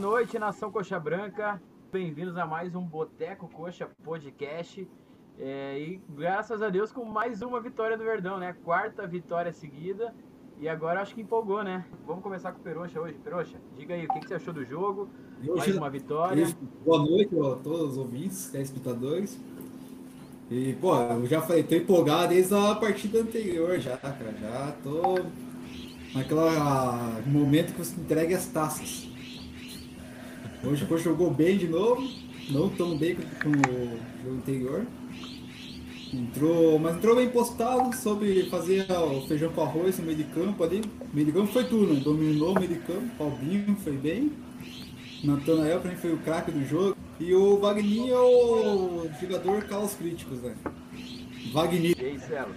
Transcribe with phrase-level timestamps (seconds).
[0.00, 1.60] noite, nação Coxa Branca.
[1.92, 4.88] Bem-vindos a mais um Boteco Coxa Podcast.
[5.38, 8.56] É, e graças a Deus com mais uma vitória do Verdão, né?
[8.64, 10.14] Quarta vitória seguida.
[10.58, 11.84] E agora acho que empolgou, né?
[12.06, 13.18] Vamos começar com o Peroxa hoje.
[13.22, 15.10] Peroxa, diga aí, o que, que você achou do jogo?
[15.54, 16.46] mais uma vitória.
[16.82, 19.38] Boa noite a todos os ouvintes, telespectadores.
[20.50, 24.34] E, pô, eu já falei, tô empolgado desde a partida anterior já, cara.
[24.40, 25.18] Já tô
[26.14, 29.09] naquele momento que você entrega as taças.
[30.62, 32.06] Hoje o jogou bem de novo,
[32.50, 34.86] não tão bem como o jogo anterior.
[36.12, 40.62] Entrou, mas entrou bem postado, soube fazer o feijão com arroz no meio de campo
[40.62, 40.82] ali.
[41.00, 42.00] O meio de campo foi tudo, né?
[42.00, 44.32] Dominou o meio de campo, Palbinho foi bem.
[45.24, 46.96] Natanael pra mim foi o craque do jogo.
[47.18, 50.54] E o Wagner é o jogador caos críticos, né?
[51.52, 51.96] Wagner.
[51.98, 52.54] E aí, Celo?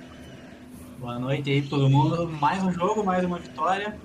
[1.00, 2.28] Boa noite aí todo mundo.
[2.28, 3.98] Mais um jogo, mais uma vitória.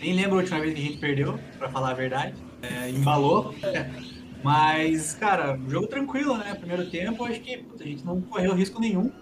[0.00, 2.34] Nem lembro a última vez que a gente perdeu, pra falar a verdade.
[2.62, 3.54] É, embalou.
[4.42, 6.54] Mas, cara, jogo tranquilo, né?
[6.54, 9.12] Primeiro tempo, acho que a gente não correu risco nenhum.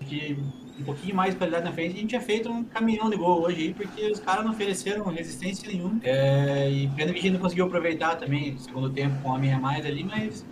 [0.00, 0.36] De
[0.78, 3.42] um pouquinho mais de qualidade na frente, a gente tinha feito um caminhão de gol
[3.42, 5.98] hoje aí, porque os caras não ofereceram resistência nenhuma.
[6.04, 9.38] É, e pena que a gente não conseguiu aproveitar também o segundo tempo com a
[9.38, 10.46] minha mais ali, mas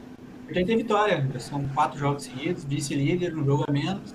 [0.48, 1.28] a gente tem vitória.
[1.38, 4.12] São quatro jogos seguidos, vice-líder, um jogo a menos.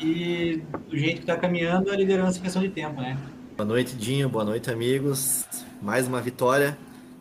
[0.00, 3.18] E do jeito que tá caminhando, a liderança é questão de tempo, né?
[3.56, 4.28] Boa noite, Dinho.
[4.28, 5.46] Boa noite, amigos.
[5.82, 6.76] Mais uma vitória.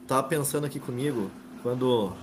[0.07, 1.31] Tava pensando aqui comigo,
[1.63, 2.13] quando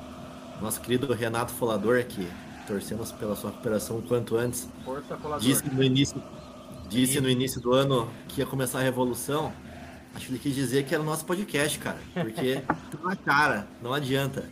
[0.61, 2.29] nosso querido Renato Folador, que
[2.65, 6.23] torcemos pela sua recuperação o quanto antes, Força, disse no início,
[6.89, 9.53] disse no início do ano que ia começar a revolução.
[10.15, 11.99] Acho que ele quis dizer que era o nosso podcast, cara.
[12.15, 14.49] Porque tá na cara, não adianta.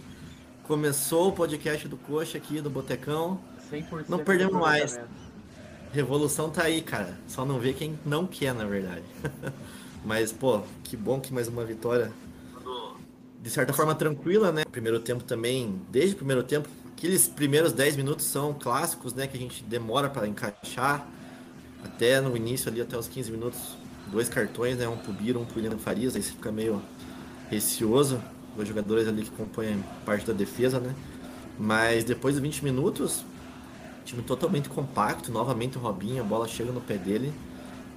[0.64, 3.38] Começou o podcast do Coxa aqui, do Botecão.
[3.70, 4.98] 100% Não perdemos de mais.
[5.92, 7.16] Revolução tá aí, cara.
[7.28, 9.04] Só não vê quem não quer, na verdade.
[10.04, 12.10] Mas, pô, que bom que mais uma vitória.
[13.40, 14.64] De certa forma tranquila, né?
[14.70, 19.26] Primeiro tempo também, desde o primeiro tempo, aqueles primeiros 10 minutos são clássicos, né?
[19.26, 21.06] Que a gente demora para encaixar.
[21.82, 23.58] Até no início ali, até os 15 minutos,
[24.12, 24.86] dois cartões, né?
[24.86, 26.14] Um pro Biro, um pro William Farias.
[26.14, 26.82] Aí você fica meio
[27.50, 28.20] receoso.
[28.54, 30.94] Dois jogadores ali que compõem parte da defesa, né?
[31.58, 33.24] Mas depois de 20 minutos,
[34.04, 37.32] Time totalmente compacto, novamente o Robinho, a bola chega no pé dele.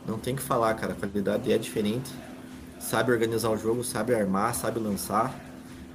[0.07, 2.11] Não tem que falar, cara, a qualidade é diferente.
[2.83, 5.33] Sabe organizar o jogo, sabe armar, sabe lançar.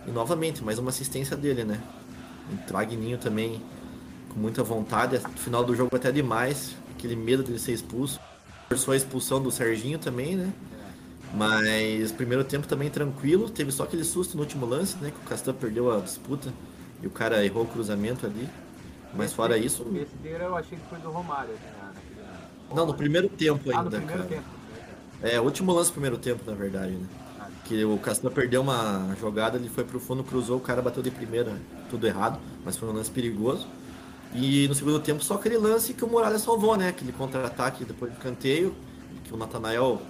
[0.06, 1.80] E novamente, mais uma assistência dele, né?
[2.68, 3.62] O Wagninho também
[4.32, 5.18] com muita vontade.
[5.18, 8.18] No final do jogo até demais, aquele medo dele ser expulso.
[8.68, 10.50] Forçou a expulsão do Serginho também, né?
[11.34, 13.50] Mas primeiro tempo também tranquilo.
[13.50, 15.10] Teve só aquele susto no último lance, né?
[15.10, 16.50] Que o Castan perdeu a disputa
[17.02, 18.48] e o cara errou o cruzamento ali.
[19.14, 19.82] Mas fora isso.
[19.82, 21.52] O besteira eu achei que foi do Romário.
[21.52, 21.92] né,
[22.74, 24.34] Não, no primeiro tempo Ah, no ainda, primeiro cara.
[24.36, 24.57] tempo.
[25.22, 27.06] É, último lance do primeiro tempo, na verdade, né?
[27.64, 31.10] Que o Castan perdeu uma jogada, ele foi pro fundo, cruzou, o cara bateu de
[31.10, 33.66] primeira, tudo errado, mas foi um lance perigoso.
[34.34, 36.88] E no segundo tempo, só aquele lance que o Morales salvou, né?
[36.88, 38.74] Aquele contra-ataque depois do canteio,
[39.24, 40.00] que o Natanael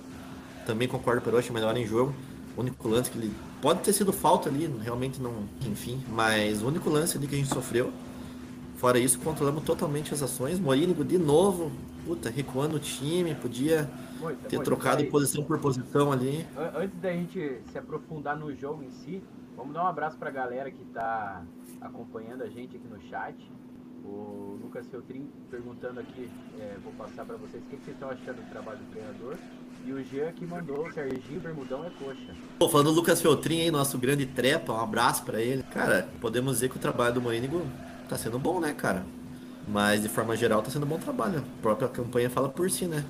[0.66, 2.14] também concorda com o Perotti, melhor em jogo.
[2.56, 3.32] O único lance que ele.
[3.62, 5.32] Pode ter sido falta ali, realmente não.
[5.66, 7.92] Enfim, mas o único lance ali que a gente sofreu.
[8.76, 10.60] Fora isso, controlamos totalmente as ações.
[10.60, 11.72] Morínigo de novo,
[12.04, 15.10] puta, recuando o time, podia Moita, ter Moita, trocado peraí.
[15.10, 16.46] posição por posição ali.
[16.56, 19.22] An- Antes da gente se aprofundar no jogo em si,
[19.56, 21.42] vamos dar um abraço pra galera que tá
[21.80, 23.36] acompanhando a gente aqui no chat.
[24.04, 28.08] O Lucas Feltrin perguntando aqui, é, vou passar pra vocês o que, que vocês estão
[28.10, 29.34] achando do trabalho do treinador.
[29.84, 32.34] E o Jean que mandou, o Serginho Bermudão é coxa.
[32.58, 35.62] Pô, falando do Lucas Feltrin aí, nosso grande trepa, um abraço pra ele.
[35.64, 37.62] Cara, podemos dizer que o trabalho do Morínigo
[38.08, 39.04] tá sendo bom, né, cara?
[39.66, 41.40] Mas de forma geral tá sendo um bom trabalho.
[41.40, 43.04] A própria campanha fala por si, né?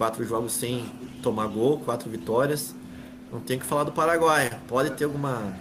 [0.00, 0.86] Quatro jogos sem
[1.22, 2.74] tomar gol, quatro vitórias.
[3.30, 4.48] Não tem o que falar do Paraguai.
[4.66, 5.52] Pode ter alguma.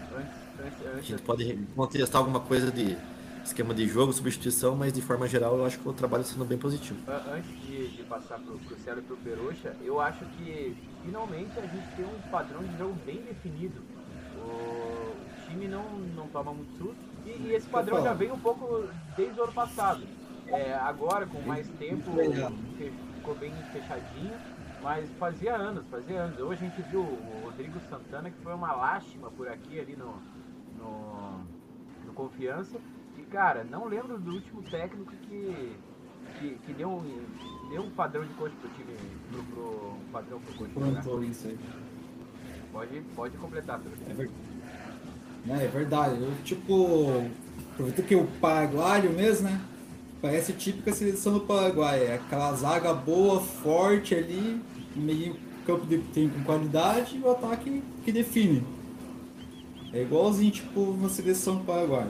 [0.96, 2.98] A gente pode contestar alguma coisa de
[3.44, 6.46] esquema de jogo, substituição, mas de forma geral eu acho que o trabalho está sendo
[6.46, 6.98] bem positivo.
[7.06, 11.52] An- Antes de, de passar pro, pro Celo e pro Perucha, eu acho que finalmente
[11.60, 13.82] a gente tem um padrão de jogo bem definido.
[14.38, 15.16] O
[15.50, 15.84] time não,
[16.16, 16.96] não toma muito susto.
[17.26, 18.86] E, e esse padrão já vem um pouco
[19.18, 20.02] desde o ano passado.
[20.48, 22.10] É, agora, com mais tempo,
[22.78, 24.34] fe- ficou bem fechadinho.
[24.82, 26.40] Mas fazia anos, fazia anos.
[26.40, 30.16] Hoje a gente viu o Rodrigo Santana, que foi uma lástima por aqui, ali no,
[30.78, 31.42] no,
[32.06, 32.78] no Confiança.
[33.18, 35.76] E, cara, não lembro do último técnico que,
[36.40, 38.96] que, que deu, um, deu um padrão de coach pro time,
[39.30, 40.72] pro, pro um padrão pro coach.
[40.72, 41.60] Pronto, isso aí.
[42.72, 44.00] Pode, pode completar, Pedro.
[44.10, 44.50] É verdade.
[45.50, 46.22] É, é verdade.
[46.22, 47.30] Eu, tipo,
[47.74, 49.60] aproveito que o paraguaio mesmo, né?
[50.22, 52.08] Parece típica seleção do Paraguai.
[52.08, 54.62] É aquela zaga boa, forte ali,
[54.96, 55.36] meio
[55.66, 58.64] campo de tem com qualidade e o ataque que define.
[59.94, 62.08] É igualzinho, tipo, uma seleção do Paraguai.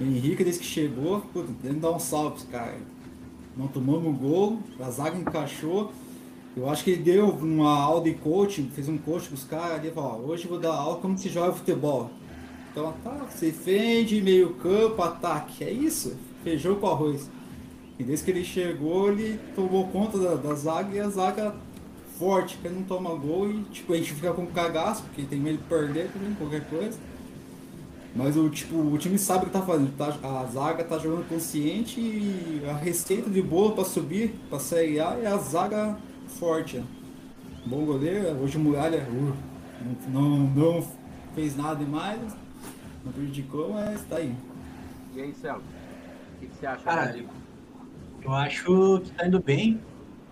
[0.00, 2.80] O Henrique, desde que chegou, puta, tem dar um salve pros caras.
[3.56, 5.92] Não tomamos gol, a zaga encaixou.
[6.56, 9.80] Eu acho que ele deu uma aula de coaching, fez um coach com os caras
[9.80, 12.10] ali, falou, hoje vou dar aula como se joga futebol.
[12.70, 15.64] Então ataque, você defende, meio campo, ataque.
[15.64, 17.28] É isso, feijão com arroz.
[17.98, 21.54] E desde que ele chegou, ele tomou conta da, da zaga e a zaga
[22.18, 25.58] forte, que não toma gol e tipo, a gente fica com cagaço, porque tem medo
[25.58, 26.98] de perder também, qualquer coisa.
[28.14, 31.28] Mas o, tipo, o time sabe o que tá fazendo, tá, a zaga tá jogando
[31.28, 35.98] consciente e a receita de boa para subir pra Série A é a zaga
[36.38, 36.80] forte.
[37.66, 39.32] Bom goleiro, hoje o Muralha uh,
[40.08, 40.86] não, não
[41.34, 42.20] fez nada demais,
[43.04, 44.32] não prejudicou, mas tá aí.
[45.16, 45.62] E aí, Celso?
[46.44, 46.82] O que, que você acha?
[46.84, 47.30] Cara, Rodrigo?
[48.24, 49.80] eu acho que tá indo bem.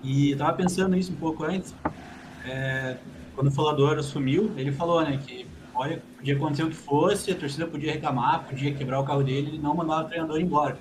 [0.03, 1.75] E eu tava pensando nisso um pouco antes.
[2.45, 2.97] É,
[3.35, 7.35] quando o Falador assumiu, ele falou, né, que olha, podia acontecer o que fosse, a
[7.37, 10.79] torcida podia reclamar, podia quebrar o carro dele, ele não mandava o treinador embora.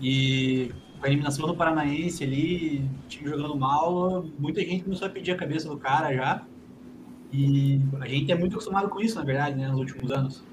[0.00, 5.10] E com a eliminação do Paranaense ali, o time jogando mal, muita gente começou a
[5.10, 6.42] pedir a cabeça do cara já.
[7.32, 10.44] E a gente é muito acostumado com isso, na verdade, né, nos últimos anos.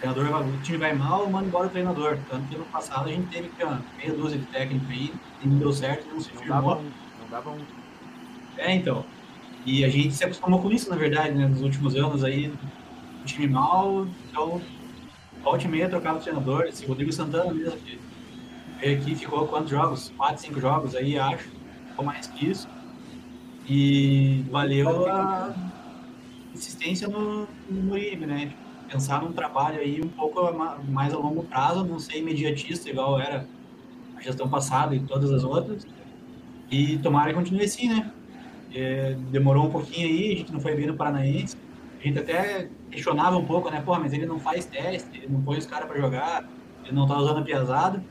[0.00, 2.18] Treinador, o time vai mal, manda embora o treinador.
[2.28, 5.12] Tanto que ano passado a gente teve que, ó, meia dúzia de técnico aí,
[5.42, 6.60] e não deu certo, não se Não firmou.
[6.62, 6.84] dava um.
[6.84, 7.58] Não dava um.
[8.56, 9.04] É, então.
[9.66, 11.46] E a gente se acostumou com isso, na verdade, né?
[11.46, 14.60] Nos últimos anos aí, o time mal, então,
[15.42, 16.62] volta e meia trocava o treinador.
[16.62, 18.00] Esse Rodrigo Santana mesmo, que
[18.80, 20.10] veio aqui, ficou quantos jogos?
[20.16, 21.50] Quatro, cinco jogos aí, acho.
[21.98, 22.66] Ou mais que isso.
[23.68, 25.54] E valeu a
[26.54, 28.52] insistência no, no Murime, né?
[28.90, 30.40] Pensar num trabalho aí um pouco
[30.88, 33.46] mais a longo prazo, não ser imediatista, igual era
[34.16, 35.86] a gestão passada e todas as outras.
[36.70, 38.12] E tomara que continue assim, né?
[38.74, 41.56] É, demorou um pouquinho aí, a gente não foi bem no Paranaense.
[42.00, 43.80] A gente até questionava um pouco, né?
[43.80, 46.48] Pô, mas ele não faz teste, ele não põe os caras pra jogar,
[46.84, 48.02] ele não tá usando a piazada.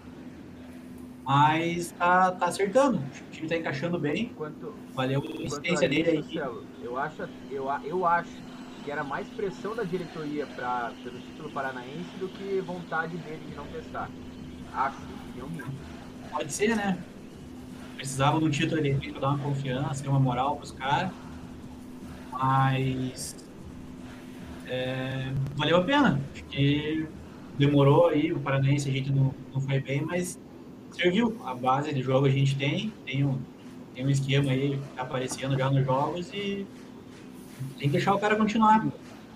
[1.25, 4.31] Mas tá, tá acertando, o time tá encaixando bem.
[4.35, 6.19] Quanto, Valeu a insistência dele aí.
[6.19, 8.48] isso, Celo, eu acho, eu, eu acho
[8.89, 13.55] que era mais pressão da diretoria pra, pelo título paranaense do que vontade dele de
[13.55, 14.09] não testar.
[14.73, 14.97] Acho,
[15.27, 15.65] opinião minha.
[16.31, 16.97] Pode ser, né?
[17.95, 21.11] Precisava um título repente pra dar uma confiança, uma moral pros caras.
[22.31, 23.35] Mas.
[24.65, 26.19] é, valeu a pena.
[26.33, 27.05] Acho que
[27.59, 30.39] demorou aí, o Paranaense a gente não, não foi bem, mas
[30.89, 31.39] serviu.
[31.45, 33.37] A base de jogo a gente tem, tem um,
[33.93, 36.65] tem um esquema aí aparecendo já nos jogos e
[37.77, 38.85] tem que deixar o cara continuar.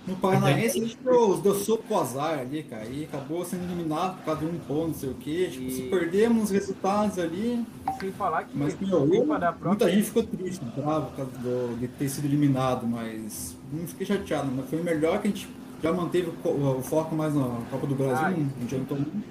[0.06, 4.18] No Paranaense, a gente deu, deu soco pro azar ali, cara, e acabou sendo eliminado
[4.18, 5.48] por causa de um ponto, não sei o quê.
[5.50, 9.54] Tipo, E- se perdemos os resultados ali, E sem falar que mas meu, eu, própria
[9.66, 14.06] muita gente ficou triste, bravo por causa do- de ter sido eliminado, mas não fiquei
[14.06, 15.48] chateado, mas foi melhor que a gente
[15.82, 19.24] já manteve o, co- o foco mais na Copa do Brasil, Ah, não adiantou muito.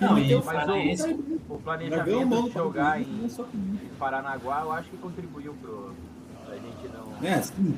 [0.00, 1.16] Não, e Manteve o Paranaense.
[1.48, 3.28] o planejamento mão de jogar em, em
[4.00, 5.92] Paranaguá, eu acho que contribuiu pro,
[6.44, 7.24] pra gente não.
[7.28, 7.74] É, sim.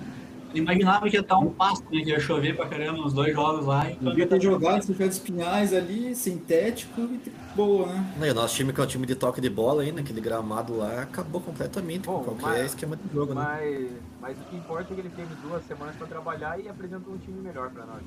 [0.55, 2.01] Eu imaginava que ia estar um pasto, né?
[2.03, 3.91] Que ia chover pra caramba nos dois jogos lá.
[3.91, 7.21] Então Devia ter jogado se tivesse espinhais ali, sintético e
[7.57, 8.15] boa, né?
[8.19, 10.21] Não, e o nosso time, que é um time de toque de bola aí, naquele
[10.21, 13.43] gramado lá, acabou completamente Bom, com qualquer mas- esquema de jogo, né?
[13.43, 17.15] Mas, mas o que importa é que ele teve duas semanas pra trabalhar e apresentou
[17.15, 18.03] um time melhor pra nós.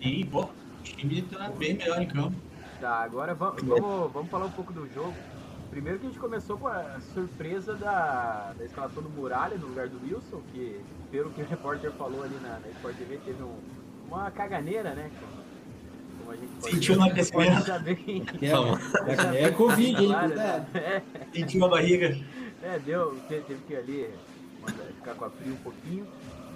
[0.00, 0.48] E, pô, o
[0.82, 2.34] time tá bem melhor em campo.
[2.80, 5.14] Tá, agora vamos, vamos, vamos falar um pouco do jogo.
[5.70, 9.88] Primeiro que a gente começou com a surpresa da, da escalação do Muralha no lugar
[9.88, 10.80] do Wilson, que
[11.12, 13.58] pelo que o repórter falou ali na, na Sport TV, teve um-
[14.08, 15.08] uma caganeira, né?
[16.18, 17.98] Como, a gente pode, Sentiu pode saber.
[18.42, 20.08] É, é, é Covid, hein?
[20.08, 20.66] Claro, Cuidado.
[20.74, 21.02] né?
[21.32, 22.18] Sentiu a barriga.
[22.62, 24.10] É, deu, te- teve que ali
[24.96, 26.06] ficar com a frio um pouquinho.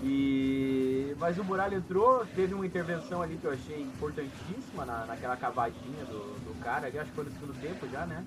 [0.02, 5.36] E mas o Muralha entrou, teve uma intervenção ali que eu achei importantíssima na, naquela
[5.36, 8.24] cavadinha do, do cara, ali acho que foi no segundo tempo já, né?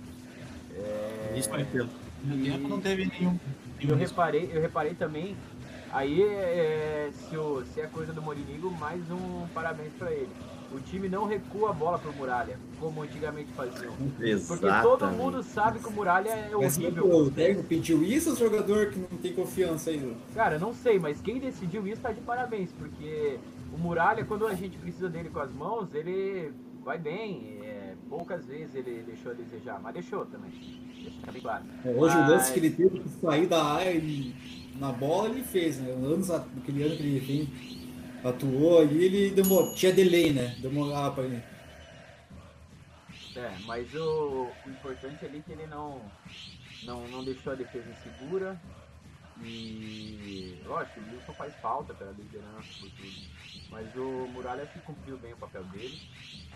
[0.83, 1.89] É, Isso foi tempo.
[2.23, 3.37] No tempo não teve nenhum.
[3.81, 5.35] eu reparei, eu reparei também,
[5.91, 10.29] aí é, se, o, se é coisa do Morinigo, mais um parabéns pra ele.
[10.69, 13.93] O time não recua a bola pro Muralha, como antigamente faziam.
[14.47, 17.09] Porque todo mundo sabe que o Muralha é Mas horrível.
[17.09, 20.17] o técnico pediu isso, o jogador que não tem confiança aí?
[20.35, 23.39] Cara, não sei, mas quem decidiu isso tá de parabéns, porque
[23.73, 26.51] o Muralha, quando a gente precisa dele com as mãos, ele
[26.83, 27.59] vai bem.
[28.09, 30.51] Poucas vezes ele deixou a desejar, mas deixou também.
[30.51, 31.65] Deixa ficar bem claro.
[31.85, 34.35] É, Hoje o Mas- lance que ele teve que sair da área e
[34.75, 35.91] na bola ele fez, né?
[35.91, 40.55] Anos, a- naquele ano que ele tem- atuou ali, ele demorou, tinha delay, né?
[40.61, 41.43] Demorava pra ele.
[43.35, 46.01] É, mas o, o importante ali é que ele não,
[46.83, 48.59] não, não deixou a defesa insegura.
[49.43, 53.27] E lógico, o Wilson faz falta pela liderança, por tudo.
[53.69, 56.01] Mas o Muralha que cumpriu bem o papel dele,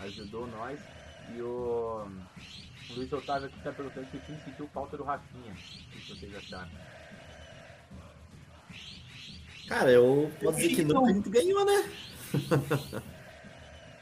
[0.00, 0.80] ajudou nós.
[1.34, 2.06] E o,
[2.90, 5.52] o Luiz Otávio aqui está perguntando se o time sentiu falta do Rafinha.
[5.52, 6.70] O que vocês acharam?
[9.68, 11.90] Cara, eu posso dizer que não, a gente ganhou, né?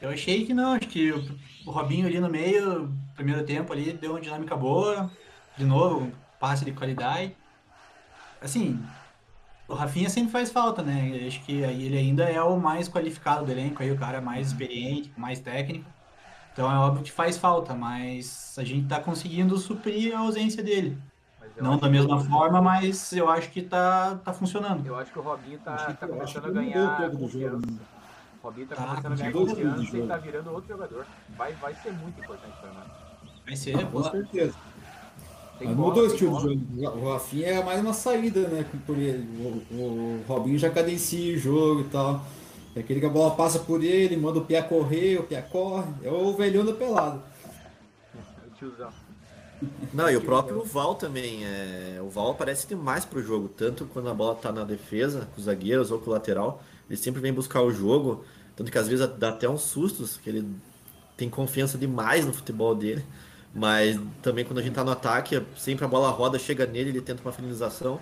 [0.01, 4.11] Eu achei que não, acho que o, Robinho ali no meio, primeiro tempo ali, deu
[4.11, 5.11] uma dinâmica boa.
[5.55, 7.35] De novo, um passe de qualidade.
[8.41, 8.83] Assim,
[9.67, 11.21] o Rafinha sempre faz falta, né?
[11.21, 14.19] Eu acho que aí ele ainda é o mais qualificado do elenco, aí o cara
[14.19, 15.85] mais experiente, mais técnico.
[16.53, 20.97] Então é óbvio que faz falta, mas a gente tá conseguindo suprir a ausência dele.
[21.59, 24.85] Não da que mesma o- forma, mas eu acho que tá, tá funcionando.
[24.85, 27.67] Eu acho que o Robinho tá, que- tá começando que a ganhar o confiança.
[28.41, 31.05] O Robinho tá Tá, começando a ganhar o confiança e tá virando outro jogador.
[31.37, 32.87] Vai, vai ser muito importante pra nós.
[33.45, 34.03] Vai ser, Com pô.
[34.03, 34.53] certeza.
[35.59, 36.97] Tem Mas bola, mudou o estilo de jogo.
[36.99, 38.65] O Rafinha é mais uma saída, né?
[38.87, 39.27] Por ele.
[39.71, 42.25] O, o Robinho já cadencia o jogo e tal.
[42.75, 45.91] É aquele que a bola passa por ele, manda o pé correr, o pé corre.
[46.03, 47.21] É o velhão da pelada.
[48.47, 48.91] O tiozão.
[49.93, 51.45] Não, e o próprio Val também.
[51.45, 51.99] É...
[52.01, 55.45] O Val aparece demais pro jogo, tanto quando a bola tá na defesa, com os
[55.45, 56.63] zagueiros ou com o lateral.
[56.89, 58.23] Ele sempre vem buscar o jogo,
[58.55, 60.47] tanto que às vezes dá até uns sustos, que ele
[61.15, 63.05] tem confiança demais no futebol dele.
[63.53, 67.01] Mas também quando a gente tá no ataque, sempre a bola roda, chega nele, ele
[67.01, 67.99] tenta uma finalização.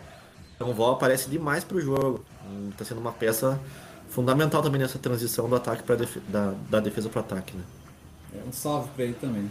[0.55, 2.23] Então o Val aparece demais pro jogo.
[2.45, 3.59] Hum, Tá sendo uma peça
[4.10, 5.98] fundamental também nessa transição do ataque para
[6.28, 7.63] da, da defesa pro ataque, né?
[8.34, 9.50] É um salve pra ele também.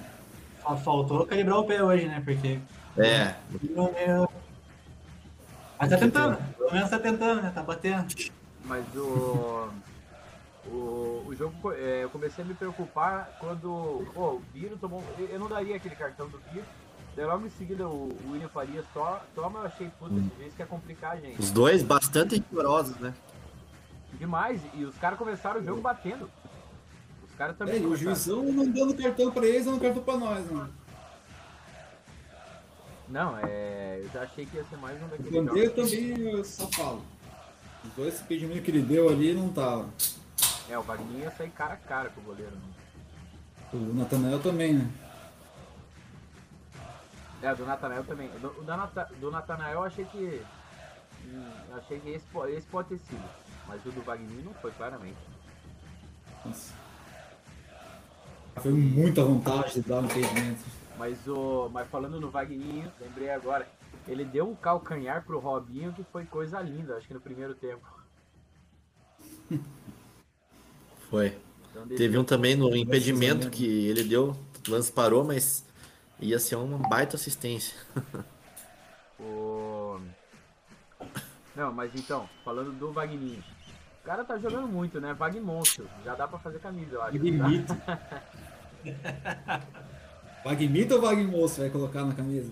[0.63, 2.23] Só faltou calibrar o pé hoje, né?
[2.25, 2.59] Porque.
[2.97, 3.35] É,
[5.79, 7.53] Mas tá tentando, pelo menos tá tentando, né?
[7.55, 8.07] Tá batendo.
[8.65, 9.69] Mas o.
[10.67, 15.03] O, o jogo, é, eu comecei a me preocupar quando pô, o Biro tomou.
[15.19, 16.65] eu- não daria aquele cartão do Biro.
[17.17, 19.01] Daí logo em seguida o, o William Farias to,
[19.35, 21.41] toma, eu achei, puta, isso quer complicar a gente.
[21.41, 23.15] os dois bastante rigorosos, né?
[24.15, 26.31] Demais, e os caras começaram o jogo batendo.
[27.29, 27.83] Os caras É, também.
[27.83, 30.69] e o juizão não dando cartão pra eles, dando cartão pra nós, né?
[33.09, 34.01] Não, é.
[34.03, 35.91] Eu já achei que ia ser mais um O daqueles Bandeira jogos.
[35.91, 37.03] também eu só falo.
[37.85, 39.89] Os dois impedimentos que ele deu ali não tava.
[40.69, 42.53] É, o Wagner ia sair cara a cara com o goleiro.
[42.53, 42.61] Né?
[43.73, 44.91] O Natanael também, né?
[47.41, 48.29] É, do Natanael também.
[48.41, 50.43] Do, o Nata, do Natanael eu achei que.
[51.25, 53.25] hum, eu achei que esse, esse pode ter sido.
[53.69, 55.19] Mas o do Wagner não foi, claramente.
[56.45, 56.75] Nossa.
[58.57, 60.65] Foi muita vontade de dar um impedimento.
[60.97, 61.69] Mas o.
[61.69, 63.69] Mas falando no Wagninho, lembrei agora.
[64.07, 67.87] Ele deu um calcanhar pro Robinho que foi coisa linda, acho que no primeiro tempo.
[71.11, 71.37] Foi.
[71.71, 75.65] Então, Teve um também no impedimento que ele deu, o lance parou, mas
[76.21, 77.77] ia ser uma baita assistência.
[79.21, 79.99] O...
[81.57, 83.43] Não, mas então, falando do Vagninho.
[84.09, 85.13] O cara tá jogando muito, né?
[85.13, 85.87] Vag Monstro.
[86.03, 87.19] Já dá pra fazer camisa, eu acho.
[87.19, 87.77] Vagmito.
[90.43, 92.51] Vagmito ou Vagmoço vai colocar na camisa?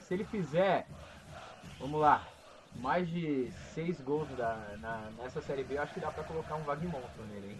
[0.00, 0.88] Se ele fizer,
[1.78, 2.26] vamos lá,
[2.74, 6.56] mais de seis gols da, na, nessa Série B, eu acho que dá pra colocar
[6.56, 7.58] um Vag Monstro nele, hein?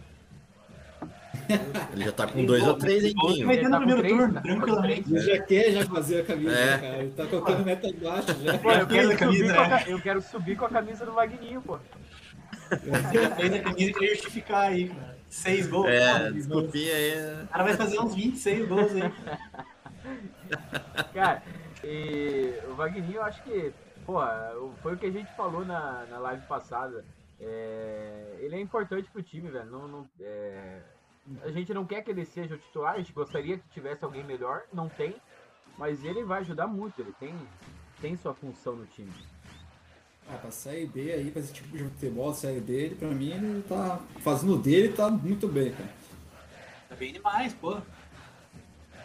[1.93, 3.47] Ele já tá com dois ou três hein, Guinho?
[3.47, 5.13] Vai ter no Tá primeiro três, turno, com tranquilamente.
[5.13, 6.65] Ele já quer já fazer a camisa, É.
[6.65, 6.97] né, cara?
[7.03, 8.57] Ele tá colocando meta embaixo já.
[8.57, 9.83] Pô, eu quero, camisa, subir com a, né?
[9.87, 11.79] eu quero subir com a camisa do Vagninho, pô.
[12.79, 15.17] Fez a camisa queria justificar aí, cara.
[15.29, 15.87] Seis gols.
[15.87, 17.43] É, desculpinha aí.
[17.43, 19.01] O cara vai fazer uns 26 gols aí.
[21.13, 21.43] Cara,
[21.83, 23.71] e o Vagninho, eu acho que,
[24.05, 24.15] pô,
[24.81, 27.05] foi o que a gente falou na, na live passada.
[27.39, 29.69] É, ele é importante pro time, velho.
[29.71, 30.79] Não, não- é,
[31.43, 34.23] a gente não quer que ele seja o titular, a gente gostaria que tivesse alguém
[34.23, 35.15] melhor, não tem,
[35.77, 37.33] mas ele vai ajudar muito, ele tem,
[38.01, 39.11] tem sua função no time.
[40.33, 43.31] Ah, pra Série B aí, pra esse tipo de futebol, Série B, ele, pra mim,
[43.31, 45.89] ele tá fazendo o dele tá muito bem, cara.
[46.89, 47.77] Tá bem demais, pô.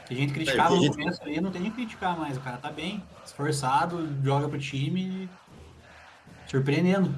[0.09, 2.37] A gente criticava É, no gente- começo ali, não tem nem que criticar mais.
[2.37, 5.29] O cara tá bem, esforçado, joga pro time,
[6.47, 7.13] surpreendendo.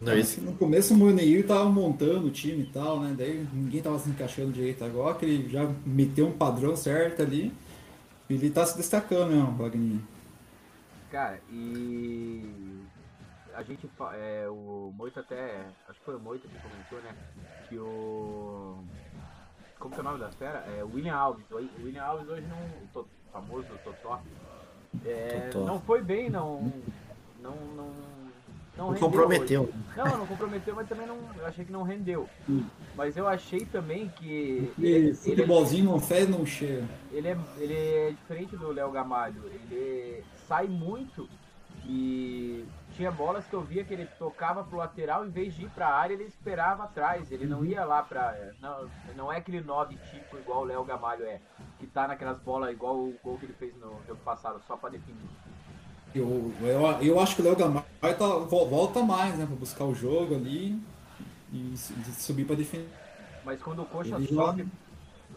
[0.00, 3.14] Não, esse, No começo o Moneiro tava montando o time e tal, né?
[3.16, 4.84] Daí ninguém tava se encaixando direito.
[4.84, 7.52] Agora que ele já meteu um padrão certo ali,
[8.28, 9.98] ele tá se destacando, né, o Wagner.
[11.10, 12.44] Cara, e
[13.58, 17.14] a gente, é, o Moito até, acho que foi o Moito que comentou, né,
[17.68, 18.78] que o,
[19.80, 20.64] como que é o nome da fera?
[20.78, 24.20] É o William Alves, o William Alves hoje não, o to- famoso Totó,
[25.04, 25.64] é, Totó.
[25.66, 26.72] não foi bem, não,
[27.42, 27.90] não, não,
[28.76, 29.62] não Não comprometeu.
[29.62, 29.72] hoje.
[29.96, 32.28] Não, não comprometeu, mas também não, eu achei que não rendeu.
[32.94, 36.84] Mas eu achei também que ele, ele, futebolzinho não fede, não cheira.
[37.10, 39.42] ele é, ele é diferente do Léo Gamalho.
[39.46, 41.28] Ele sai muito
[41.84, 42.17] E
[42.98, 45.86] tinha bolas que eu via que ele tocava pro lateral, em vez de ir pra
[45.88, 47.30] área, ele esperava atrás.
[47.30, 48.34] Ele não ia lá pra.
[48.60, 51.40] Não, não é aquele 9 tipo igual o Léo Gamalho é,
[51.78, 54.90] que tá naquelas bolas igual o gol que ele fez no jogo passado, só pra
[54.90, 55.20] definir.
[56.12, 59.46] Eu, eu, eu acho que o Léo Gamalho tá, vo- volta mais, né?
[59.46, 60.82] Pra buscar o jogo ali
[61.52, 62.88] e su- subir pra defender.
[63.44, 64.66] Mas quando o Coxa Ele sobe.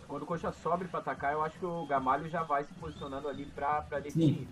[0.08, 3.27] Quando o Coxa sobe pra atacar, eu acho que o Gamalho já vai se posicionando
[3.30, 4.48] ali pra, pra definir.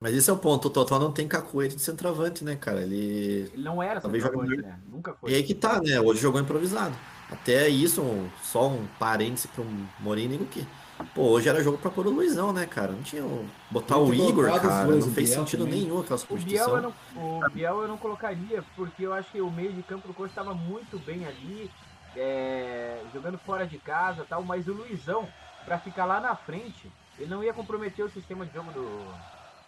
[0.00, 0.68] Mas esse é o ponto.
[0.68, 2.82] O Totó não tem cacuete de centroavante, né, cara?
[2.82, 3.50] Ele.
[3.52, 4.78] Ele não era Talvez centroavante, jogue né?
[4.88, 5.34] Nunca E foi.
[5.34, 6.00] aí que tá, né?
[6.00, 6.94] Hoje jogou improvisado.
[7.30, 9.64] Até isso, um- só um parêntese pro
[10.00, 10.66] Morínigo que.
[11.14, 12.92] Pô, hoje era jogo pra pôr o Luizão, né, cara?
[12.92, 13.22] Não tinha.
[13.70, 14.84] Botar o Igor, cara.
[14.84, 15.82] dois, Não fez Biel sentido também.
[15.82, 19.40] nenhum aquela O Biel, eu não, o Biel eu não colocaria, porque eu acho que
[19.40, 21.70] o meio de campo do Coxa estava muito bem ali,
[22.16, 25.28] é, jogando fora de casa tal, mas o Luizão,
[25.66, 29.06] pra ficar lá na frente, ele não ia comprometer o sistema de jogo do.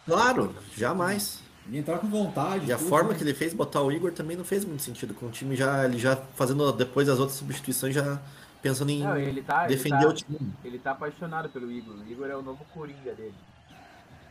[0.08, 1.42] Claro, jamais.
[1.70, 2.66] E entrar com vontade.
[2.66, 3.16] E a tudo, forma né?
[3.16, 5.12] que ele fez botar o Igor também não fez muito sentido.
[5.14, 5.84] Com o time já.
[5.84, 8.18] Ele já fazendo depois das outras substituições, já
[8.62, 10.52] pensando em Não, ele tá, ele defender tá, o time.
[10.64, 11.94] ele tá apaixonado pelo Igor.
[11.94, 13.34] O Igor é o novo Coringa dele.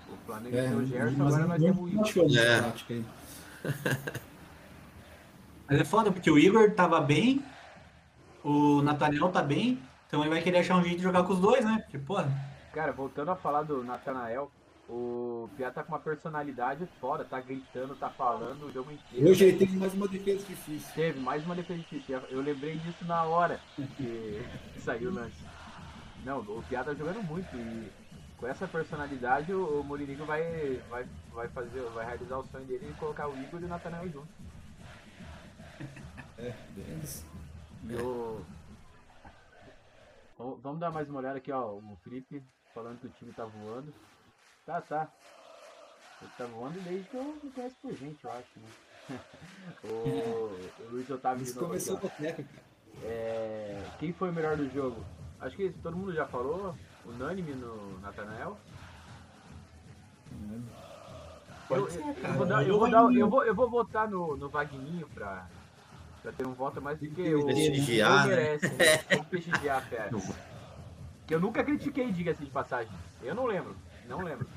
[0.10, 2.38] O Flamengo É, tem o Gerson, mas agora nós não temos o Igor.
[2.38, 2.74] É.
[5.70, 7.44] Mas é foda, porque o Igor tava bem,
[8.42, 11.40] o Nathaniel tá bem, então ele vai querer achar um jeito de jogar com os
[11.40, 11.80] dois, né?
[11.84, 12.32] Porque, porra,
[12.78, 14.52] Cara, voltando a falar do Natanael,
[14.89, 19.29] o Pia tá com uma personalidade foda, tá gritando, tá falando o jogo inteiro.
[19.29, 20.94] Hoje ele tem mais uma defesa difícil.
[20.96, 22.20] Teve mais uma defesa difícil.
[22.29, 24.41] Eu lembrei disso na hora que
[24.79, 25.44] saiu o lance.
[26.24, 27.91] Não, o Piá tá jogando muito e
[28.38, 32.89] com essa personalidade o, o Mourinho vai, vai, vai fazer, vai realizar o sonho dele
[32.89, 34.27] e colocar o Igor e o Natanael junto.
[36.39, 37.25] É, bem isso.
[37.89, 38.46] E o.
[40.38, 41.72] Vamos dar mais uma olhada aqui, ó.
[41.72, 42.44] O Felipe
[42.75, 43.91] falando que o time tá voando.
[44.67, 45.08] Tá, tá.
[46.21, 48.69] Ele tá voando desde que eu me conheço por gente, eu acho, né?
[49.86, 51.99] o, o Luiz Otávio de Isso novo aqui, começou ó.
[51.99, 52.67] com a Teca, cara.
[53.03, 55.06] É, quem foi o melhor do jogo?
[55.39, 56.75] Acho que todo mundo já falou.
[57.06, 58.58] Unânime no Natanael.
[61.69, 62.01] Pode Eu, ser,
[62.36, 65.47] vou dar- eu vou dar- ainda- eu vou- eu vou votar no, no Vagninho pra,
[66.21, 68.36] pra ter um voto mais do que o Prestigiar, o né?
[68.36, 68.67] merece.
[69.12, 70.10] Vamos prestigiar a fera.
[71.25, 72.91] Que eu nunca critiquei, diga-se de passagem.
[73.21, 73.75] Eu não lembro.
[74.08, 74.48] Não lembro.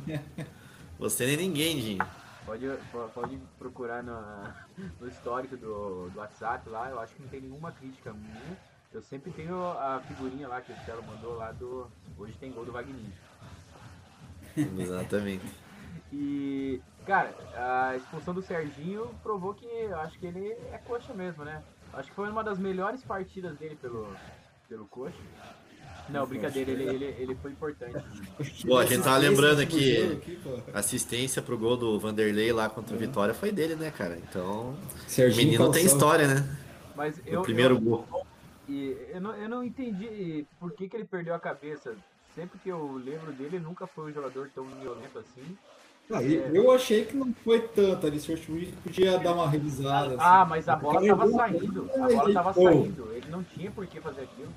[0.98, 2.06] Você nem ninguém, Dinho.
[2.44, 4.54] Pode, po- pode procurar na-
[5.00, 6.88] no histórico do, do WhatsApp lá.
[6.90, 8.58] Eu acho que não tem nenhuma crítica minha.
[8.92, 11.86] Eu sempre tenho a figurinha lá que o Celo mandou lá do.
[12.18, 13.12] Hoje tem gol do Vagninho.
[14.78, 15.44] Exatamente.
[16.12, 21.44] E, cara, a expulsão do Serginho provou que eu acho que ele é coxa mesmo,
[21.44, 21.62] né?
[21.92, 24.12] Acho que foi uma das melhores partidas dele pelo,
[24.68, 25.16] pelo coxa.
[26.08, 28.04] Não, brincadeira, ele, ele, ele foi importante.
[28.66, 30.40] Pô, a gente tava lembrando Assistência aqui-.
[30.74, 34.16] Assistência pro gol do Vanderlei lá contra o Vitória foi dele, né, cara?
[34.28, 34.76] Então, o
[35.10, 35.96] Serginho menino tem calção.
[35.98, 36.56] história, né?
[36.96, 38.26] Mas O eu, primeiro eu, gol.
[38.68, 41.94] e eu, não, eu não entendi por que, que ele perdeu a cabeça.
[42.34, 45.56] Sempre que eu lembro dele, ele nunca foi um jogador tão violento assim.
[46.12, 48.18] Ah, e eu achei que não foi tanto ali.
[48.18, 50.16] Se o Schmidt podia dar uma revisada.
[50.18, 50.50] Ah, assim.
[50.50, 51.90] mas a bola Cara, tava eu- saindo.
[51.94, 52.64] A bola tava Pô.
[52.64, 53.12] saindo.
[53.14, 54.48] Ele não tinha por que fazer aquilo.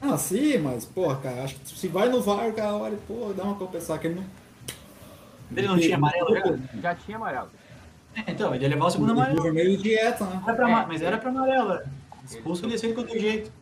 [0.00, 3.32] Ah, sim, mas, porra, cara, acho que se vai no VAR, o cara olha, pô,
[3.36, 4.24] dá uma compensar que ele não.
[5.54, 6.80] Ele não tinha amarelo já?
[6.80, 7.50] Já tinha amarelo.
[8.14, 9.42] É, então, ele ia levar o segundo amarelo.
[9.42, 10.42] vermelho dieta, né?
[10.46, 10.86] Era pra É.
[10.86, 11.80] mas era pra amarelo.
[12.24, 13.52] Expulso ele de qualquer jeito.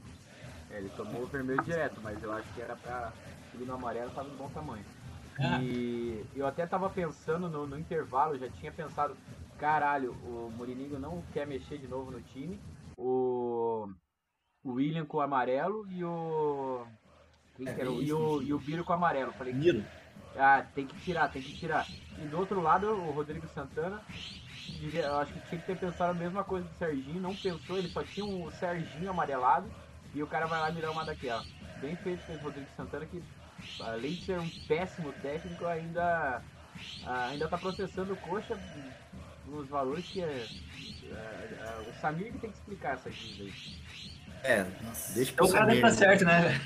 [0.70, 3.12] É, ele tomou o vermelho direto, mas eu acho que era pra.
[3.50, 4.84] Segundo amarelo tava de bom tamanho.
[5.38, 5.60] É.
[5.62, 9.16] E eu até tava pensando no, no intervalo, já tinha pensado,
[9.58, 12.60] caralho, o Mourinho não quer mexer de novo no time.
[12.96, 13.88] O,
[14.64, 16.86] o William com o amarelo e o.
[17.60, 17.84] É, era?
[17.84, 19.32] e, o e o Biro com o amarelo.
[19.32, 19.84] Falei, Miro.
[20.36, 21.86] ah, tem que tirar, tem que tirar.
[22.18, 24.02] E do outro lado, o Rodrigo Santana,
[25.20, 28.02] acho que tinha que ter pensado a mesma coisa do Serginho, não pensou, ele só
[28.02, 29.70] tinha o Serginho amarelado
[30.14, 31.44] e o cara vai lá mirar uma daquela.
[31.80, 33.22] Bem feito pelo Rodrigo Santana, que
[33.80, 36.42] além de ser um péssimo técnico, ainda,
[37.06, 38.58] ah, ainda tá processando o coxa
[39.46, 40.46] nos valores que é.
[41.04, 43.52] é, é, o Samir que tem que explicar essa dívida aí.
[44.42, 45.12] É, Nossa.
[45.14, 45.90] deixa Então o cara nem Samir.
[45.92, 46.60] tá certo, né?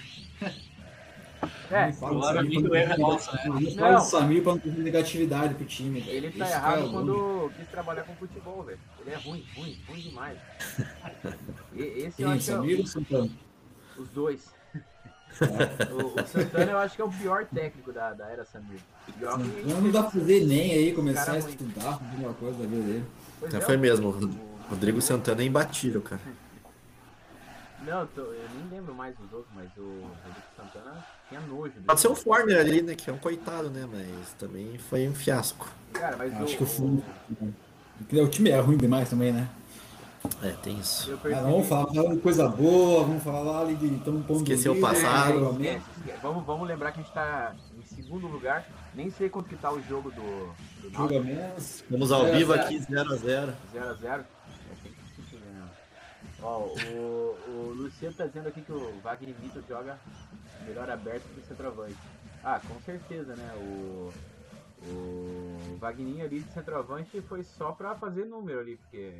[1.70, 3.42] É, Não fala do provavelmente Samir o erro é nosso, né?
[3.46, 3.70] Não Não.
[3.76, 6.00] fala do Samir pra não ter negatividade pro time.
[6.06, 8.78] ele tá Esse errado é quando quis trabalhar com futebol, velho.
[9.00, 10.38] Ele é ruim, ruim, ruim demais.
[11.74, 13.30] E- esse Quem, eu o acho que é o- Samir ou o Santana?
[13.96, 14.50] Os dois.
[15.90, 18.78] o, o Santana eu acho que é o pior técnico da, da era Samir.
[19.18, 22.58] Pior que- Não, não dá pra fazer nem aí, começar a estudar, fazer uma coisa
[22.58, 23.04] da vida dele.
[23.40, 24.10] Pois foi mesmo.
[24.10, 26.20] o- Rodrigo Santana é imbatível, cara.
[27.84, 29.82] Não, eu, tô- eu nem lembro mais dos outros, mas o
[30.24, 31.72] Rodrigo Santana tinha nojo.
[31.86, 32.94] Pode ser o Forner ali, né?
[32.94, 33.88] Que é um coitado, né?
[33.90, 35.68] Mas também foi um fiasco.
[35.92, 37.04] Cara, mas Acho o, que o fundo.
[38.12, 39.48] O time é ruim demais também, né?
[40.40, 41.18] É, tem isso.
[41.34, 43.86] Ah, vamos falar de coisa boa, vamos falar ali de.
[43.96, 45.50] Estamos pondo Esqueceu o passado.
[45.52, 46.18] Esquece, esquece.
[46.22, 48.64] Vamos, vamos lembrar que a gente tá em segundo lugar.
[48.94, 50.94] Nem sei quanto que tá o jogo do, do.
[50.94, 51.82] Julgamentos.
[51.90, 52.60] Vamos ao É, vivo é.
[52.60, 53.52] aqui, 0x0.
[53.74, 54.04] 0x0.
[54.04, 54.24] É,
[54.82, 55.68] tem que assistir mesmo.
[56.42, 59.98] Ó, o, o Luciano tá dizendo aqui que o Wagner Vitor joga
[60.66, 61.96] melhor aberto que o centroavante.
[62.42, 63.52] Ah, com certeza, né?
[63.56, 64.12] O,
[64.84, 69.14] o Wagner ali de centroavante foi só pra fazer número ali, porque.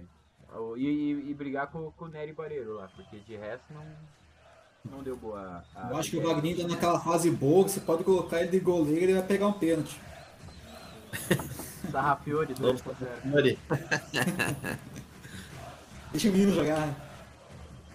[0.56, 3.84] o- E, e, e brigar com, com o Nery Barreiro lá, porque de resto não,
[4.96, 5.64] não deu boa.
[5.76, 8.50] a- Eu acho que o Wagner tá naquela fase boa que você pode colocar ele
[8.50, 10.00] de goleiro e ele vai pegar um pênalti.
[11.92, 12.98] Sarrafiori 2 Vamos.
[12.98, 13.58] x 0 Mori,
[16.10, 17.11] Deixa o menino jogar.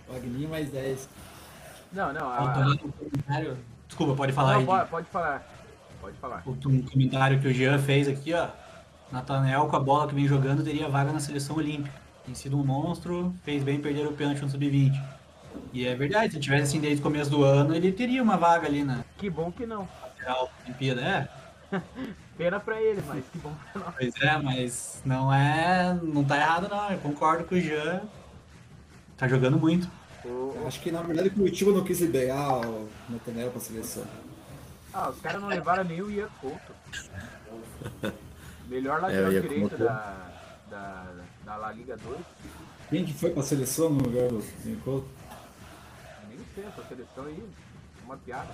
[0.09, 1.09] Wagner mais 10.
[1.91, 3.57] Não, não, a, no comentário.
[3.87, 4.65] Desculpa, pode falar não, aí.
[4.65, 5.47] pode, pode falar.
[6.01, 6.43] Pode falar.
[6.45, 8.47] Um comentário que o Jean fez aqui, ó.
[9.11, 11.95] Nathanael, com a bola que vem jogando, teria vaga na seleção olímpica.
[12.25, 15.01] Tem sido um monstro, fez bem perder o pênalti no sub-20.
[15.71, 18.67] E é verdade, se tivesse assim desde o começo do ano, ele teria uma vaga
[18.67, 19.87] ali na Que bom que não.
[20.01, 21.01] lateral Olimpíada.
[21.01, 21.27] É,
[22.37, 23.91] Pena pra ele, mas que bom que não.
[23.91, 25.97] pois é, mas não é.
[26.03, 26.91] Não tá errado não.
[26.91, 28.01] Eu concordo com o Jean.
[29.17, 29.89] Tá jogando muito.
[30.65, 34.05] Acho que na verdade o Curitiba não quis liberar o Nathaniel pra seleção.
[34.93, 36.73] Ah, os caras não levaram nem o Ian Couto.
[38.67, 40.31] Melhor lateral É, Ian direito da,
[40.69, 41.13] da,
[41.45, 42.17] da La Liga 2.
[42.89, 45.07] Quem que foi pra seleção no lugar do Couto?
[46.29, 47.43] Nem sei, essa seleção aí,
[48.03, 48.53] uma piada.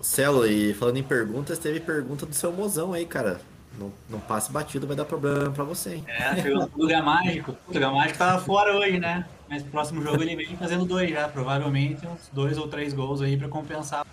[0.00, 3.40] Celo, e falando em perguntas, teve pergunta do seu mozão aí, cara.
[3.78, 6.04] Não, não passe batido, vai dar problema pra você, hein?
[6.08, 7.56] É, do Lugar Mágico.
[7.68, 9.24] O Lugar Mágico tava fora hoje, né?
[9.48, 13.22] Mas no próximo jogo ele vem fazendo dois já, provavelmente uns dois ou três gols
[13.22, 14.04] aí pra compensar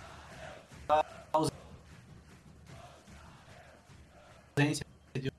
[0.88, 1.02] a
[4.56, 5.30] ausência de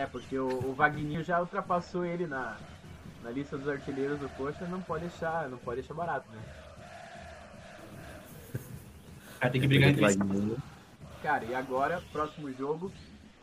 [0.00, 2.56] É, porque o, o Vagninho já ultrapassou ele na,
[3.22, 6.40] na lista dos artilheiros do Coxa, não pode deixar, não pode deixar barato, né?
[9.38, 10.56] Cara tem que brigar entre si.
[11.22, 12.90] Cara, e agora, próximo jogo,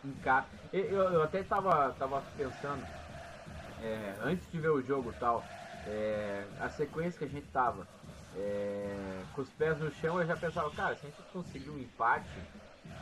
[0.04, 0.48] em casa.
[0.74, 2.84] Eu, eu até tava, tava pensando,
[3.84, 5.46] é, antes de ver o jogo e tal,
[5.86, 7.86] é, a sequência que a gente tava,
[8.36, 11.78] é, com os pés no chão, eu já pensava, cara, se a gente conseguir um
[11.78, 12.26] empate,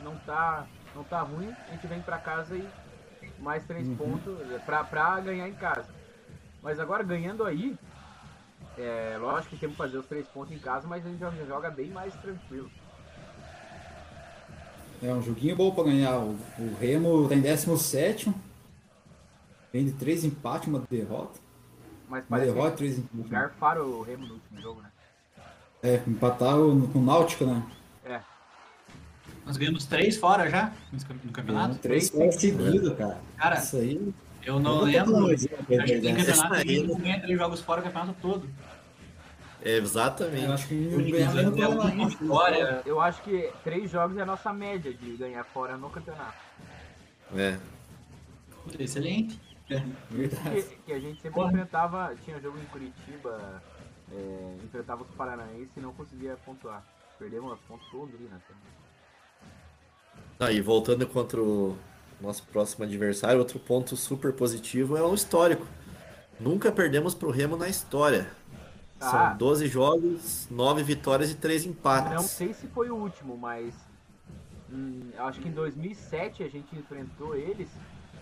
[0.02, 2.68] não tá, não tá ruim, a gente vem pra casa e
[3.38, 4.34] mais três pontos
[4.64, 5.86] pra, pra ganhar em casa.
[6.62, 7.76] Mas agora ganhando aí,
[8.78, 11.46] é, lógico que temos que fazer os três pontos em casa, mas a gente joga,
[11.46, 12.70] joga bem mais tranquilo.
[15.02, 16.18] É um joguinho bom pra ganhar.
[16.18, 18.32] O, o Remo tá em 17.
[19.72, 21.38] Vem de três empates, uma derrota.
[22.08, 23.28] Mas Uma derrota, três empates.
[23.30, 24.90] garfaram o Remo no último jogo, né?
[25.82, 27.62] É, empataram com o Náutico, né?
[29.46, 31.74] É, Nós ganhamos três fora já no cam- no campeonato.
[31.76, 33.18] Três três fora seguido, cara.
[33.36, 34.14] Cara, Isso aí.
[34.44, 35.14] eu não lembro.
[35.14, 38.16] um Acho exemplo, que é tem campeonato que não ganha três jogos fora o campeonato
[38.20, 38.48] todo.
[39.62, 40.46] Eu Exatamente.
[40.46, 42.16] acho que não é Paranaense.
[42.16, 42.82] vitória.
[42.86, 46.36] eu acho que três jogos é a nossa média de ganhar fora no campeonato.
[47.34, 47.58] É.
[48.62, 49.40] Puta, Excelente.
[50.10, 50.62] Verdade.
[50.62, 51.50] Que, que a gente sempre Porra.
[51.52, 53.60] enfrentava, tinha jogo em Curitiba,
[54.12, 56.84] é, enfrentava os paranaenses e não conseguia pontuar.
[57.18, 58.85] Perdemos pontos pro Londrina também.
[60.38, 61.76] Ah, e voltando contra o
[62.20, 65.66] nosso próximo adversário, outro ponto super positivo é o histórico.
[66.38, 68.30] Nunca perdemos pro Remo na história.
[69.00, 69.10] Ah.
[69.30, 72.26] São 12 jogos, 9 vitórias e 3 Não empates.
[72.26, 73.74] sei se foi o último, mas
[74.70, 77.68] hum, eu acho que em 2007 a gente enfrentou eles.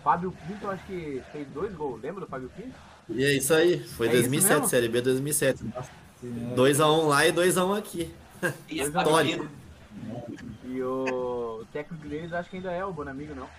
[0.03, 2.01] Fábio Pinto acho que fez dois gols.
[2.01, 2.75] Lembra do Fábio Pinto?
[3.09, 4.67] E é isso aí, foi É isso 2007, mesmo?
[4.69, 5.59] Série B 2007.
[6.21, 6.55] Sim, é.
[6.55, 8.13] 2x1 lá e 2x1 aqui.
[8.69, 9.47] E Histórico.
[10.65, 11.44] E o, o
[11.75, 13.49] técnico deles acho que ainda é o Bonamigo, não.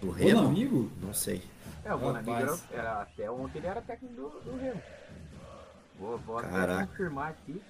[0.00, 0.46] Do Remo?
[0.48, 0.90] amigo?
[1.00, 1.48] Não sei.
[1.84, 4.82] É, o Bonamigo era, era- até ontem ele era técnico do, do Remo.
[6.00, 7.62] Vou, vou até confirmar aqui.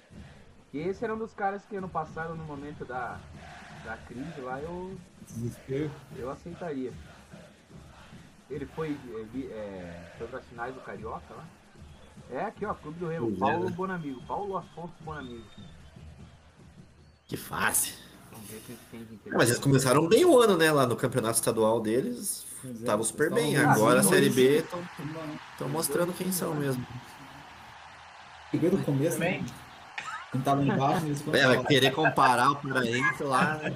[0.73, 3.19] E esse era um dos caras que ano passado, no momento da,
[3.85, 5.91] da crise lá, eu, Desespero.
[6.15, 6.91] eu aceitaria.
[8.49, 11.45] Ele foi, é, vi- é, foi para finais do Carioca lá.
[12.31, 13.75] É aqui, ó, Clube do Remo, é, Paulo né?
[13.75, 15.45] Bonamigo, Paulo Afonso Bonamigo.
[17.27, 17.93] Que fácil.
[19.31, 20.71] Mas eles começaram bem o ano, né?
[20.71, 22.45] Lá no campeonato estadual deles.
[22.63, 23.57] Estavam super bem.
[23.57, 24.63] Agora a Série B
[25.51, 26.85] estão mostrando quem são mesmo.
[28.51, 29.43] Chegou no começo, né?
[30.31, 33.73] Quem tá lá embaixo, eles É, vai querer comparar o Paraense lá, né?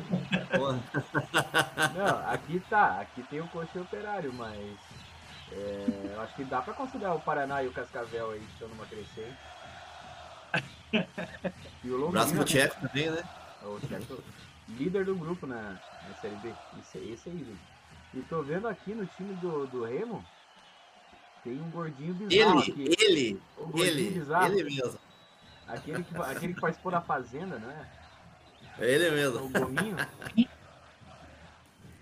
[1.96, 4.58] Não, aqui tá, aqui tem o coxa operário, mas
[5.52, 8.68] é, eu acho que dá pra considerar o Paraná e o Cascavel aí que estão
[8.70, 9.38] numa crescente.
[11.84, 13.24] E o Braço Londrina, do Tcheco também, né?
[13.64, 14.24] O Tcheco,
[14.70, 16.54] líder do grupo na, na Série B.
[16.82, 17.56] Esse, esse aí, líder.
[18.14, 20.24] E tô vendo aqui no time do, do Remo,
[21.44, 22.96] tem um gordinho bizarro Ele, aqui.
[23.04, 24.54] ele, O ele, bizarro.
[24.58, 25.00] ele mesmo.
[25.68, 27.88] Aquele que, aquele que participou da Fazenda, não é?
[28.80, 29.50] Ele O mesmo.
[29.50, 29.98] Gominho.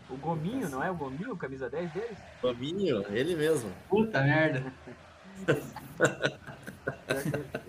[0.09, 2.17] O Gominho, não é o Gominho, camisa 10 deles?
[2.41, 3.71] Tominho, ele mesmo.
[3.89, 4.71] Puta merda.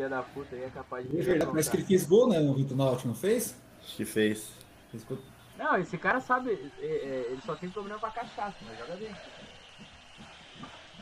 [0.00, 1.18] Que filho da puta aí é capaz de.
[1.18, 3.54] É verdade, mas que ele fez gol, né, no Vitor Náutico, não fez?
[3.82, 4.50] Acho que fez.
[4.90, 5.18] Fez gol.
[5.58, 6.52] Não, esse cara sabe.
[6.80, 9.14] é, é, ele só tem problema com a cachaça, mas joga bem.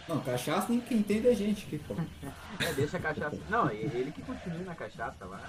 [0.08, 1.94] Não, cachaça nem quem entende é a gente pô.
[2.60, 3.38] É, deixa a cachaça.
[3.48, 5.48] Não, ele que continua na cachaça lá.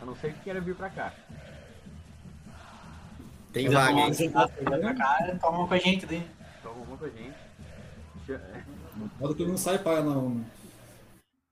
[0.00, 1.12] A não ser que queira vir pra cá.
[3.52, 4.32] Tem vaga, hein?
[5.40, 6.26] toma uma com a gente daí.
[6.62, 7.36] Toma uma com a gente.
[9.18, 10.30] Modo que ele não sai para não.
[10.30, 10.44] né?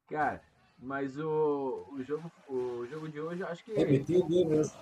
[0.09, 0.41] Cara,
[0.85, 3.73] mas o, o, jogo, o jogo de hoje, eu acho que.
[3.73, 4.73] É, meteu o gol mesmo.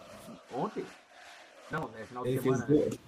[0.52, 0.84] Ontem?
[1.70, 2.74] Não, é final de Ele fez semana.
[2.74, 2.88] né?
[2.88, 2.98] gol.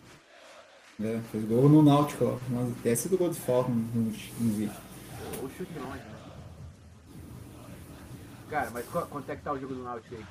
[1.06, 2.38] É, fez gol no Náutico, ó.
[2.48, 4.10] Mas Deve ser do gol de falta no, no, no
[4.54, 4.72] vídeo.
[5.42, 6.14] Ou chute de longe, né?
[8.48, 10.24] Cara, mas qu- quanto é que tá o jogo do Náutico aí?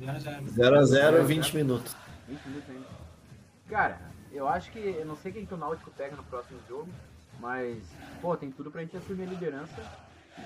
[0.00, 0.40] Já, já.
[0.40, 1.96] 0x0, 20 minutos.
[2.28, 2.86] 20 minutos ainda.
[3.68, 4.00] Cara,
[4.32, 4.78] eu acho que.
[4.78, 6.88] Eu não sei quem que o Náutico pega no próximo jogo,
[7.40, 7.82] mas,
[8.22, 9.82] pô, tem tudo pra gente assumir a liderança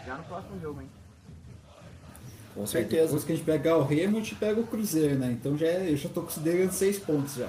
[0.06, 0.90] já no próximo jogo, hein?
[2.58, 3.04] Com certeza.
[3.04, 5.30] Depois que a gente pegar o Remo, a gente pega o Cruzeiro, né?
[5.30, 7.48] Então já, é- eu já tô considerando seis pontos já.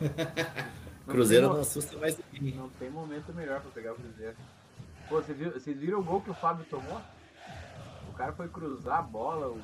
[1.04, 2.54] Não Cruzeiro tem não assusta mais ninguém.
[2.54, 4.36] Não tem momento melhor pra pegar o Cruzeiro.
[5.08, 7.00] Pô, você viu- vocês viram o gol que o Fábio tomou?
[8.08, 9.60] O cara foi cruzar a bola, o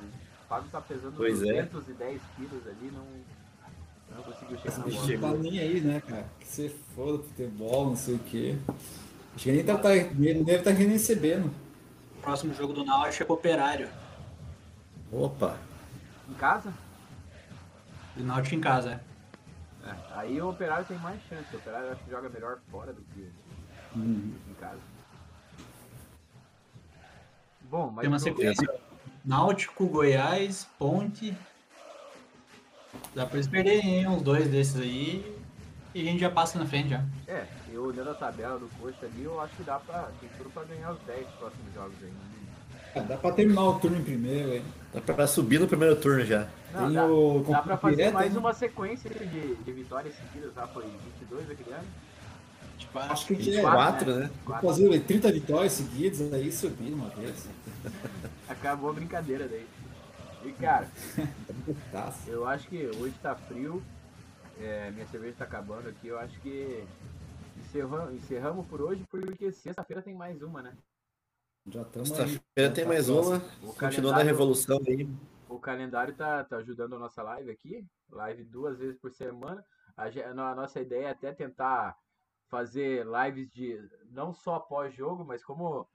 [0.49, 1.61] Fábio tá pesando Pois é.
[1.63, 3.05] 210 quilos ali, não,
[4.17, 5.31] não conseguiu chegar Esse na bola.
[5.37, 6.25] não tá nem aí, né, cara?
[6.41, 8.57] Que você foda futebol, não sei o quê.
[9.33, 11.49] Acho que ele nem tá, tá, ele deve estar tá recebendo.
[12.17, 13.87] O próximo jogo do Náutico é pro Operário.
[15.11, 15.57] Opa.
[16.29, 16.73] Em casa?
[18.17, 19.87] O Náutico em casa, é.
[19.89, 21.45] É, aí o Operário tem mais chance.
[21.53, 23.31] O Operário acho que joga melhor fora do que
[23.95, 24.33] Uhum.
[24.49, 24.79] em casa.
[27.69, 28.67] Bom, mas Tem uma sequência.
[29.23, 31.35] Náutico, Goiás, Ponte.
[33.13, 35.37] Dá pra eles perderem hein, uns dois desses aí.
[35.93, 37.03] E a gente já passa na frente já.
[37.27, 40.09] É, eu olhando a tabela do coxa ali, eu acho que dá pra.
[40.19, 42.13] Tem tudo pra ganhar os 10 próximos jogos aí.
[42.99, 43.05] Né?
[43.05, 44.63] Ah, dá pra terminar o turno em primeiro, hein?
[44.93, 46.47] Dá pra subir no primeiro turno já.
[46.73, 48.39] Não, Tem dá, o dá pra fazer direto, mais né?
[48.39, 50.83] uma sequência de, de vitórias seguidas, lá foi
[51.19, 51.87] 22 aquele ano?
[52.77, 53.53] Tipo, Acho que a gente é.
[53.55, 54.29] 24, 4, né?
[54.45, 57.47] Vou fazer 30 vitórias seguidas, aí subir uma vez.
[58.47, 59.65] Acabou a brincadeira daí.
[60.45, 60.87] E cara,
[61.91, 62.13] Tá.
[62.27, 63.81] eu acho que hoje tá frio,
[64.61, 66.83] é, minha cerveja tá acabando aqui, eu acho que
[67.59, 70.71] encerramos, encerramos por hoje porque sexta-feira tem mais uma, né?
[71.69, 73.41] Já estamos Sexta-feira tem mais uma.
[73.77, 75.07] Continuando a revolução aí.
[75.49, 77.85] O calendário tá, tá ajudando a nossa live aqui.
[78.11, 79.63] Live duas vezes por semana.
[79.95, 81.95] A, a no- a nossa ideia é até tentar
[82.49, 85.85] fazer lives de não só pós-jogo, mas como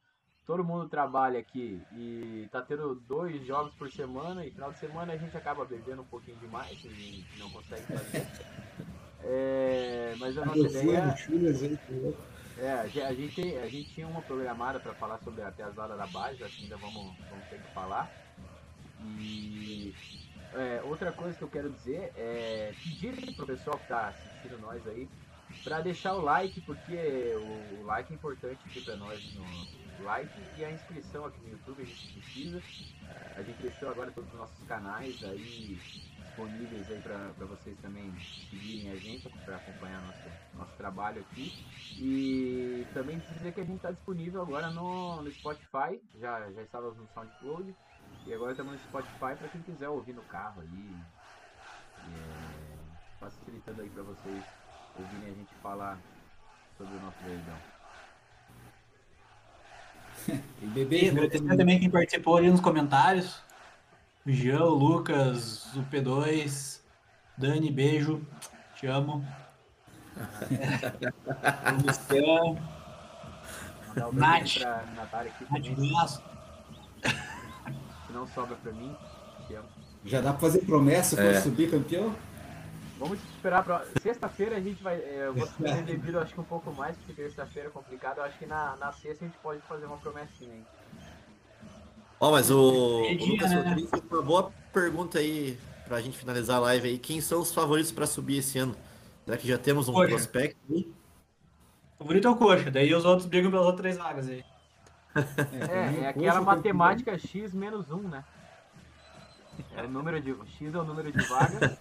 [0.45, 5.13] todo mundo trabalha aqui e tá tendo dois jogos por semana e final de semana
[5.15, 8.27] a gente acaba bebendo um pouquinho demais e não consegue fazer.
[9.25, 11.15] É, mas a nossa ideia
[12.63, 15.97] é, a ge- a gente, a gente tinha uma programada para falar sobre a pesada
[15.97, 18.15] da base, acho que ainda vamos, vamos ter que falar.
[18.99, 19.97] E
[20.53, 24.87] é, outra coisa que eu quero dizer é pedir pro pessoal que tá assistindo nós
[24.87, 25.13] aí
[25.65, 30.41] para deixar o like, porque o, o like é importante aqui para nós no like
[30.55, 32.65] e a inscrição aqui no YouTube a gente precisa.
[33.35, 35.83] A gente deixou agora todos os nossos canais aí
[36.33, 38.13] disponíveis aí para vocês também
[38.51, 41.53] seguirem a gente para acompanhar nosso, nosso trabalho aqui.
[41.99, 46.97] E também dizer que a gente está disponível agora no, no Spotify, já, já estávamos
[46.97, 47.75] no SoundCloud,
[48.27, 50.97] e agora estamos no Spotify para quem quiser ouvir no carro ali,
[51.99, 54.45] é, facilitando aí para vocês
[54.99, 55.99] ouvirem a gente falar
[56.79, 57.59] sobre o nosso verdão.
[60.63, 63.43] E beber agradecer também quem participou ali nos comentários.
[64.27, 66.81] O Jean, o Lucas, o P2,
[67.37, 68.21] Dani, beijo,
[68.77, 69.27] te amo.
[70.17, 72.73] o Luciano,
[73.89, 74.59] Mandar um Nath.
[74.59, 76.23] pra Natália aqui Nath
[78.07, 78.95] que não sobra para mim.
[79.49, 79.69] te amo.
[80.05, 81.41] Já dá pra fazer promessa pra É.
[81.41, 82.15] subir campeão?
[82.99, 83.85] Vamos esperar pra.
[84.01, 84.95] Sexta-feira a gente vai.
[84.97, 88.19] é, Eu vou ter bebido acho que um pouco mais, porque terça-feira é complicado.
[88.19, 90.67] Eu acho que na, na sexta a gente pode fazer uma promessinha, hein?
[92.23, 93.53] Ó, mas o, o Lucas?
[93.53, 96.97] Rodrigues fez uma boa pergunta aí pra gente finalizar a live aí.
[96.97, 98.77] Quem são os favoritos pra subir esse ano?
[99.25, 100.11] Será que já temos um Olha.
[100.11, 100.89] prospecto aí?
[101.97, 104.45] O favorito é o Coxa, daí os outros brigam pelas outras três vagas aí.
[105.69, 108.25] É, é aquela matemática x menos 1, né?
[109.77, 110.31] É o número de.
[110.47, 111.77] X é o número de vagas.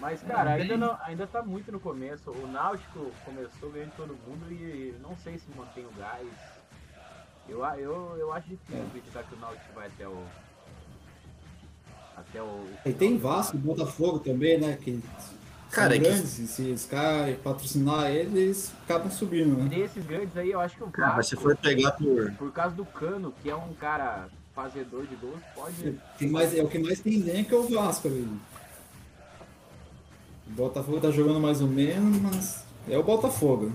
[0.00, 2.30] Mas, cara, ainda, não, ainda tá muito no começo.
[2.30, 6.59] O Náutico começou ganhando todo mundo e não sei se mantém o gás.
[7.50, 10.22] Eu, eu, eu acho difícil acreditar que o Náutico vai até o.
[12.16, 12.64] Até o.
[12.86, 14.78] E tem Vasco e Botafogo também, né?
[14.80, 15.02] Que
[15.70, 19.68] Cara, são é que- grandes, e se os caras patrocinar eles, acabam subindo, né?
[19.68, 22.32] Desses grandes aí, eu acho que o Cara, mas se Vasco, for pegar por.
[22.34, 25.98] por causa do Cano, que é um cara fazedor de gols, pode.
[26.18, 28.28] Tem mais, é o que mais tem elenco é o Vasco ali.
[30.46, 33.72] O Botafogo tá jogando mais ou menos, mas é o Botafogo.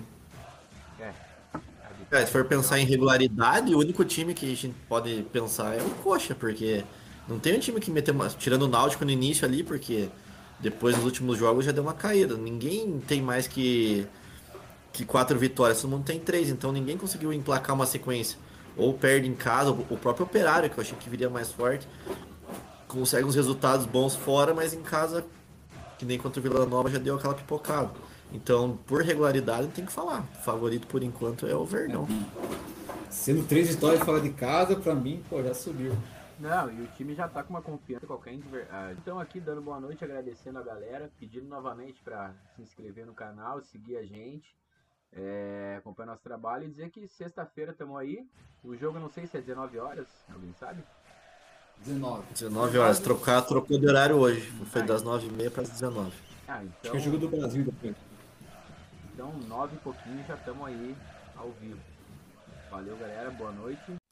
[2.11, 2.25] É.
[2.25, 5.89] Se for pensar em regularidade, o único time que a gente pode pensar é o
[6.03, 6.83] Coxa, porque
[7.27, 8.29] não tem um time que meteu uma.
[8.29, 10.09] Tirando o Náutico no início ali, porque
[10.59, 12.35] depois nos últimos jogos já deu uma caída.
[12.35, 14.07] Ninguém tem mais que.
[14.93, 18.37] que quatro vitórias, todo mundo tem três, então ninguém conseguiu emplacar uma sequência.
[18.77, 21.87] Ou perde em casa, o próprio Operário, que eu achei que viria mais forte,
[22.87, 25.25] consegue uns resultados bons fora, mas em casa,
[25.97, 27.91] que nem contra o Vila Nova, já deu aquela pipocada.
[28.33, 30.21] Então, por regularidade, tem que falar.
[30.21, 32.07] O favorito por enquanto é o Verdão.
[33.09, 35.93] Sendo três vitórias fora de casa, pra mim, pô, já subiu.
[36.39, 38.37] Não, e o time já tá com uma confiança qualquer
[38.69, 43.13] ah, Então aqui dando boa noite, agradecendo a galera, pedindo novamente pra se inscrever no
[43.13, 44.53] canal, seguir a gente,
[45.13, 48.27] é, acompanhar nosso trabalho e dizer que sexta-feira estamos aí.
[48.63, 50.83] O jogo não sei se é 19 horas, alguém sabe?
[51.85, 52.23] 19.
[52.33, 54.41] 19 horas, trocar, trocou de horário hoje.
[54.71, 56.11] Foi das 9h30 para as 19
[56.47, 57.95] Ah, Acho então, que é o jogo do Brasil depois.
[59.15, 60.93] Então 9 e pouquinho já estamos aí
[61.37, 61.79] ao vivo.
[62.69, 64.04] Valeu galera, boa noite.